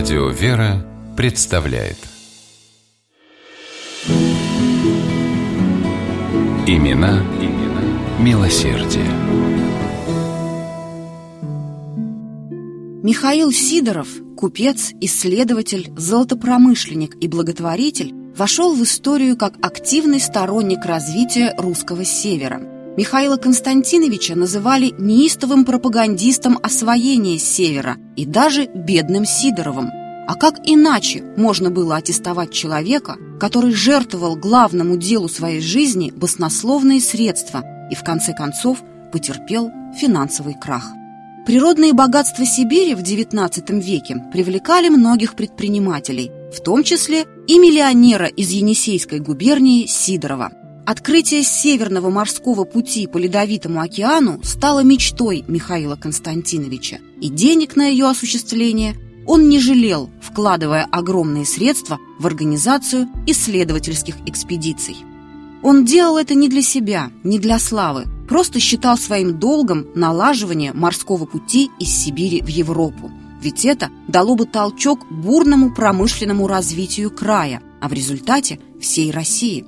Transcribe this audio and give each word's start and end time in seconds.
Радио 0.00 0.30
«Вера» 0.30 0.82
представляет 1.14 1.98
Имена, 6.66 7.22
имена 7.38 7.82
милосердие. 8.18 9.04
Михаил 13.02 13.52
Сидоров, 13.52 14.08
купец, 14.38 14.92
исследователь, 15.02 15.92
золотопромышленник 15.94 17.22
и 17.22 17.28
благотворитель, 17.28 18.14
вошел 18.34 18.74
в 18.74 18.82
историю 18.82 19.36
как 19.36 19.52
активный 19.60 20.20
сторонник 20.20 20.82
развития 20.86 21.54
русского 21.58 22.06
севера. 22.06 22.69
Михаила 22.96 23.36
Константиновича 23.36 24.34
называли 24.34 24.92
неистовым 24.98 25.64
пропагандистом 25.64 26.58
освоения 26.62 27.38
севера 27.38 27.96
и 28.16 28.26
даже 28.26 28.66
бедным 28.66 29.24
Сидоровым. 29.24 29.90
А 30.26 30.34
как 30.34 30.56
иначе 30.64 31.22
можно 31.36 31.70
было 31.70 31.96
аттестовать 31.96 32.52
человека, 32.52 33.16
который 33.38 33.72
жертвовал 33.72 34.36
главному 34.36 34.96
делу 34.96 35.28
своей 35.28 35.60
жизни 35.60 36.12
баснословные 36.14 37.00
средства 37.00 37.64
и 37.90 37.94
в 37.94 38.02
конце 38.02 38.34
концов 38.34 38.78
потерпел 39.12 39.70
финансовый 39.96 40.54
крах? 40.54 40.90
Природные 41.46 41.94
богатства 41.94 42.44
Сибири 42.44 42.94
в 42.94 43.00
XIX 43.00 43.80
веке 43.80 44.22
привлекали 44.32 44.88
многих 44.88 45.34
предпринимателей, 45.34 46.30
в 46.52 46.60
том 46.60 46.84
числе 46.84 47.24
и 47.46 47.58
миллионера 47.58 48.26
из 48.26 48.50
Енисейской 48.50 49.20
губернии 49.20 49.86
Сидорова. 49.86 50.50
Открытие 50.86 51.42
Северного 51.42 52.10
морского 52.10 52.64
пути 52.64 53.06
по 53.06 53.18
Ледовитому 53.18 53.80
океану 53.80 54.40
стало 54.42 54.82
мечтой 54.82 55.44
Михаила 55.46 55.96
Константиновича, 55.96 56.98
и 57.20 57.28
денег 57.28 57.76
на 57.76 57.86
ее 57.86 58.08
осуществление 58.08 58.96
он 59.26 59.48
не 59.48 59.60
жалел, 59.60 60.10
вкладывая 60.20 60.88
огромные 60.90 61.44
средства 61.44 61.98
в 62.18 62.26
организацию 62.26 63.08
исследовательских 63.26 64.16
экспедиций. 64.26 64.96
Он 65.62 65.84
делал 65.84 66.16
это 66.16 66.34
не 66.34 66.48
для 66.48 66.62
себя, 66.62 67.10
не 67.22 67.38
для 67.38 67.58
славы, 67.58 68.06
просто 68.28 68.58
считал 68.58 68.96
своим 68.96 69.38
долгом 69.38 69.86
налаживание 69.94 70.72
морского 70.72 71.26
пути 71.26 71.70
из 71.78 71.90
Сибири 71.90 72.40
в 72.40 72.48
Европу. 72.48 73.12
Ведь 73.42 73.64
это 73.64 73.90
дало 74.08 74.34
бы 74.34 74.46
толчок 74.46 75.00
бурному 75.10 75.74
промышленному 75.74 76.46
развитию 76.46 77.10
края, 77.10 77.60
а 77.80 77.88
в 77.88 77.92
результате 77.92 78.58
всей 78.80 79.10
России. 79.10 79.66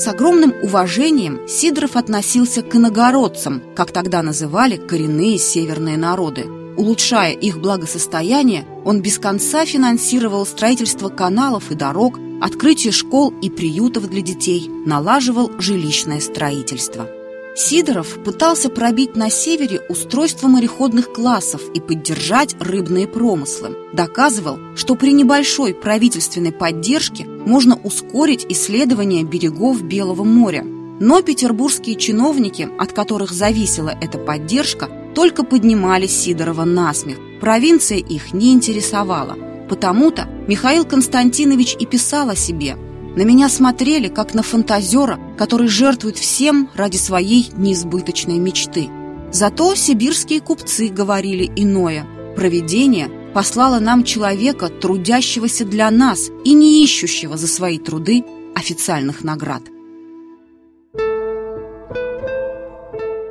С 0.00 0.08
огромным 0.08 0.54
уважением 0.62 1.46
Сидоров 1.46 1.94
относился 1.94 2.62
к 2.62 2.74
иногородцам, 2.74 3.62
как 3.76 3.92
тогда 3.92 4.22
называли 4.22 4.76
коренные 4.76 5.38
северные 5.38 5.98
народы– 5.98 6.46
Улучшая 6.80 7.32
их 7.32 7.58
благосостояние, 7.58 8.66
он 8.86 9.02
без 9.02 9.18
конца 9.18 9.66
финансировал 9.66 10.46
строительство 10.46 11.10
каналов 11.10 11.70
и 11.70 11.74
дорог, 11.74 12.18
открытие 12.40 12.90
школ 12.90 13.34
и 13.42 13.50
приютов 13.50 14.08
для 14.08 14.22
детей, 14.22 14.70
налаживал 14.86 15.50
жилищное 15.58 16.20
строительство. 16.20 17.06
Сидоров 17.54 18.16
пытался 18.24 18.70
пробить 18.70 19.14
на 19.14 19.28
севере 19.28 19.82
устройство 19.90 20.48
мореходных 20.48 21.12
классов 21.12 21.60
и 21.74 21.80
поддержать 21.80 22.56
рыбные 22.58 23.06
промыслы. 23.06 23.76
Доказывал, 23.92 24.58
что 24.74 24.94
при 24.94 25.12
небольшой 25.12 25.74
правительственной 25.74 26.52
поддержке 26.52 27.26
можно 27.46 27.76
ускорить 27.82 28.46
исследование 28.48 29.24
берегов 29.24 29.82
Белого 29.82 30.24
моря. 30.24 30.64
Но 30.64 31.22
петербургские 31.22 31.96
чиновники, 31.96 32.68
от 32.78 32.92
которых 32.92 33.32
зависела 33.32 33.94
эта 34.00 34.18
поддержка, 34.18 34.88
только 35.14 35.42
поднимали 35.42 36.06
Сидорова 36.06 36.64
на 36.64 36.92
смех. 36.94 37.18
Провинция 37.40 37.98
их 37.98 38.32
не 38.32 38.52
интересовала. 38.52 39.36
Потому-то 39.68 40.28
Михаил 40.46 40.84
Константинович 40.84 41.76
и 41.78 41.86
писал 41.86 42.28
о 42.28 42.36
себе. 42.36 42.76
На 43.16 43.22
меня 43.22 43.48
смотрели, 43.48 44.08
как 44.08 44.34
на 44.34 44.42
фантазера, 44.42 45.18
который 45.36 45.68
жертвует 45.68 46.16
всем 46.18 46.68
ради 46.74 46.96
своей 46.96 47.50
неизбыточной 47.56 48.38
мечты. 48.38 48.88
Зато 49.32 49.74
сибирские 49.74 50.40
купцы 50.40 50.88
говорили 50.88 51.50
иное. 51.56 52.06
Провидение 52.36 53.08
послало 53.34 53.78
нам 53.78 54.04
человека, 54.04 54.68
трудящегося 54.68 55.64
для 55.64 55.90
нас 55.90 56.30
и 56.44 56.52
не 56.52 56.82
ищущего 56.84 57.36
за 57.36 57.46
свои 57.46 57.78
труды 57.78 58.24
официальных 58.54 59.24
наград. 59.24 59.62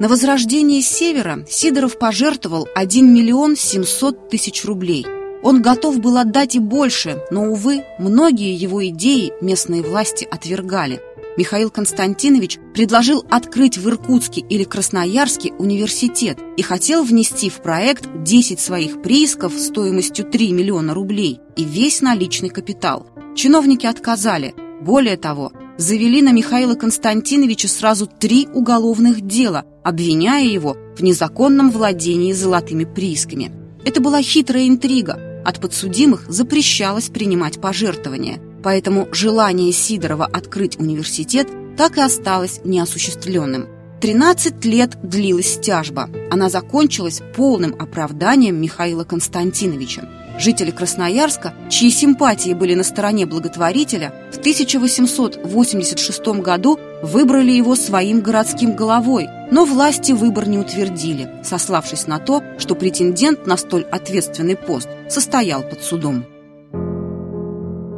На 0.00 0.08
возрождение 0.08 0.80
Севера 0.80 1.44
Сидоров 1.46 1.98
пожертвовал 1.98 2.66
1 2.74 3.12
миллион 3.12 3.54
700 3.54 4.30
тысяч 4.30 4.64
рублей. 4.64 5.06
Он 5.42 5.60
готов 5.60 6.00
был 6.00 6.16
отдать 6.16 6.54
и 6.54 6.58
больше, 6.58 7.22
но, 7.30 7.50
увы, 7.50 7.84
многие 7.98 8.54
его 8.54 8.86
идеи 8.88 9.32
местные 9.42 9.82
власти 9.82 10.26
отвергали. 10.30 11.02
Михаил 11.40 11.70
Константинович 11.70 12.58
предложил 12.74 13.24
открыть 13.30 13.78
в 13.78 13.88
Иркутске 13.88 14.42
или 14.42 14.62
Красноярске 14.62 15.54
университет 15.54 16.38
и 16.58 16.60
хотел 16.60 17.02
внести 17.02 17.48
в 17.48 17.62
проект 17.62 18.04
10 18.22 18.60
своих 18.60 19.00
приисков 19.00 19.54
стоимостью 19.54 20.26
3 20.26 20.52
миллиона 20.52 20.92
рублей 20.92 21.40
и 21.56 21.64
весь 21.64 22.02
наличный 22.02 22.50
капитал. 22.50 23.06
Чиновники 23.34 23.86
отказали. 23.86 24.54
Более 24.82 25.16
того, 25.16 25.50
завели 25.78 26.20
на 26.20 26.32
Михаила 26.32 26.74
Константиновича 26.74 27.68
сразу 27.68 28.06
три 28.06 28.46
уголовных 28.52 29.22
дела, 29.22 29.64
обвиняя 29.82 30.44
его 30.44 30.76
в 30.94 31.02
незаконном 31.02 31.70
владении 31.70 32.34
золотыми 32.34 32.84
приисками. 32.84 33.50
Это 33.86 34.02
была 34.02 34.20
хитрая 34.20 34.68
интрига. 34.68 35.42
От 35.46 35.58
подсудимых 35.58 36.26
запрещалось 36.28 37.08
принимать 37.08 37.62
пожертвования, 37.62 38.40
поэтому 38.62 39.08
желание 39.12 39.72
Сидорова 39.72 40.26
открыть 40.26 40.78
университет 40.78 41.48
так 41.76 41.96
и 41.96 42.00
осталось 42.00 42.60
неосуществленным. 42.64 43.68
13 44.00 44.64
лет 44.64 44.96
длилась 45.02 45.58
тяжба. 45.58 46.08
Она 46.30 46.48
закончилась 46.48 47.20
полным 47.36 47.74
оправданием 47.78 48.60
Михаила 48.60 49.04
Константиновича. 49.04 50.08
Жители 50.38 50.70
Красноярска, 50.70 51.52
чьи 51.68 51.90
симпатии 51.90 52.54
были 52.54 52.74
на 52.74 52.82
стороне 52.82 53.26
благотворителя, 53.26 54.14
в 54.32 54.38
1886 54.38 56.26
году 56.40 56.78
выбрали 57.02 57.50
его 57.50 57.76
своим 57.76 58.22
городским 58.22 58.74
головой, 58.74 59.26
но 59.50 59.66
власти 59.66 60.12
выбор 60.12 60.48
не 60.48 60.58
утвердили, 60.58 61.28
сославшись 61.44 62.06
на 62.06 62.18
то, 62.18 62.42
что 62.58 62.74
претендент 62.74 63.46
на 63.46 63.58
столь 63.58 63.84
ответственный 63.84 64.56
пост 64.56 64.88
состоял 65.10 65.62
под 65.62 65.82
судом. 65.82 66.24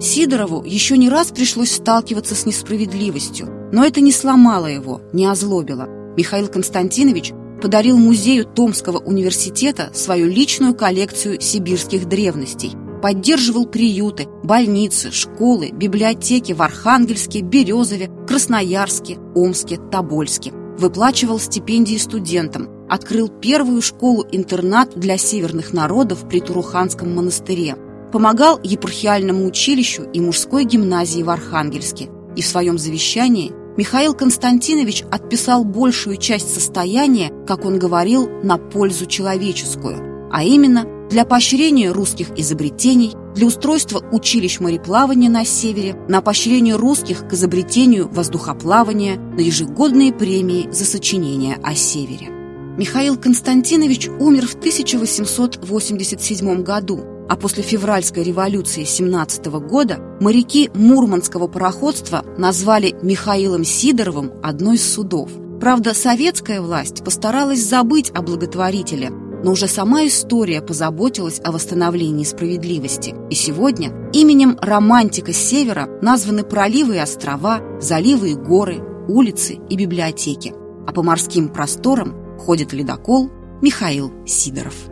Сидорову 0.02 0.64
еще 0.64 0.98
не 0.98 1.08
раз 1.08 1.28
пришлось 1.28 1.70
сталкиваться 1.70 2.34
с 2.34 2.44
несправедливостью, 2.44 3.70
но 3.70 3.84
это 3.84 4.00
не 4.00 4.10
сломало 4.10 4.66
его, 4.66 5.00
не 5.12 5.26
озлобило. 5.26 5.86
Михаил 6.16 6.48
Константинович 6.48 7.32
подарил 7.62 7.96
музею 7.98 8.44
Томского 8.44 8.98
университета 8.98 9.90
свою 9.94 10.26
личную 10.26 10.74
коллекцию 10.74 11.40
сибирских 11.40 12.08
древностей, 12.08 12.72
поддерживал 13.00 13.66
приюты, 13.66 14.26
больницы, 14.42 15.12
школы, 15.12 15.70
библиотеки 15.70 16.52
в 16.52 16.62
Архангельске, 16.62 17.40
Березове, 17.40 18.10
Красноярске, 18.26 19.18
Омске, 19.36 19.78
Тобольске, 19.92 20.50
выплачивал 20.78 21.38
стипендии 21.38 21.96
студентам, 21.96 22.68
открыл 22.90 23.28
первую 23.28 23.80
школу-интернат 23.80 24.98
для 24.98 25.16
северных 25.16 25.72
народов 25.72 26.28
при 26.28 26.40
Туруханском 26.40 27.14
монастыре, 27.14 27.76
помогал 28.12 28.60
епархиальному 28.62 29.46
училищу 29.46 30.04
и 30.12 30.20
мужской 30.20 30.64
гимназии 30.64 31.22
в 31.22 31.30
Архангельске 31.30 32.10
и 32.36 32.42
в 32.42 32.46
своем 32.46 32.78
завещании 32.78 33.52
Михаил 33.76 34.14
Константинович 34.14 35.04
отписал 35.10 35.64
большую 35.64 36.18
часть 36.18 36.52
состояния, 36.52 37.32
как 37.46 37.64
он 37.64 37.78
говорил, 37.78 38.28
на 38.42 38.58
пользу 38.58 39.06
человеческую, 39.06 40.28
а 40.30 40.44
именно 40.44 40.86
для 41.08 41.24
поощрения 41.24 41.90
русских 41.90 42.28
изобретений, 42.36 43.14
для 43.34 43.46
устройства 43.46 44.04
училищ 44.12 44.60
мореплавания 44.60 45.30
на 45.30 45.46
севере, 45.46 45.96
на 46.08 46.20
поощрение 46.20 46.76
русских 46.76 47.26
к 47.28 47.32
изобретению 47.32 48.08
воздухоплавания, 48.08 49.16
на 49.16 49.40
ежегодные 49.40 50.12
премии 50.12 50.68
за 50.70 50.84
сочинения 50.84 51.58
о 51.62 51.74
севере. 51.74 52.28
Михаил 52.76 53.18
Константинович 53.18 54.08
умер 54.08 54.46
в 54.46 54.54
1887 54.54 56.62
году, 56.62 57.11
а 57.28 57.36
после 57.36 57.62
февральской 57.62 58.22
революции 58.22 58.84
17 58.84 59.46
года 59.46 59.98
моряки 60.20 60.70
Мурманского 60.74 61.46
пароходства 61.46 62.24
назвали 62.38 62.94
Михаилом 63.02 63.64
Сидоровым 63.64 64.32
одной 64.42 64.76
из 64.76 64.92
судов. 64.92 65.30
Правда, 65.60 65.94
советская 65.94 66.60
власть 66.60 67.04
постаралась 67.04 67.62
забыть 67.62 68.10
о 68.10 68.22
благотворителе, 68.22 69.10
но 69.10 69.52
уже 69.52 69.68
сама 69.68 70.06
история 70.06 70.60
позаботилась 70.60 71.40
о 71.42 71.52
восстановлении 71.52 72.24
справедливости. 72.24 73.14
И 73.30 73.34
сегодня 73.34 73.92
именем 74.12 74.58
романтика 74.60 75.32
Севера 75.32 75.88
названы 76.00 76.44
проливы 76.44 76.96
и 76.96 77.00
острова, 77.00 77.60
заливы 77.80 78.32
и 78.32 78.34
горы, 78.34 78.82
улицы 79.08 79.58
и 79.68 79.76
библиотеки. 79.76 80.54
А 80.86 80.92
по 80.92 81.02
морским 81.02 81.48
просторам 81.48 82.38
ходит 82.38 82.72
ледокол 82.72 83.30
Михаил 83.60 84.12
Сидоров. 84.26 84.91